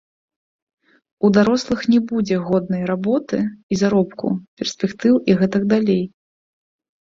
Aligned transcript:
У 1.29 1.29
дарослых 1.37 1.79
не 1.93 1.99
будзе 2.13 2.39
годнай 2.49 2.83
работы 2.93 3.37
і 3.45 3.73
заробку, 3.85 4.27
перспектыў 4.63 5.13
і 5.31 5.41
гэтак 5.45 5.63
далей. 5.79 6.03